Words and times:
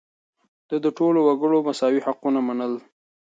ده 0.69 0.77
د 0.85 0.87
ټولو 0.97 1.19
وګړو 1.27 1.57
مساوي 1.67 2.01
حقونه 2.05 2.39
منل. 2.47 2.73